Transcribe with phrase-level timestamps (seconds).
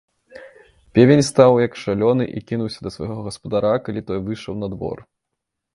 [0.97, 4.97] Певень стаў як шалёны і кінуўся на свайго гаспадара, калі той выйшаў на двор.